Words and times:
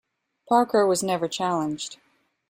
Parker 0.49 0.87
was 0.87 1.03
never 1.03 1.27
challenged. 1.27 1.97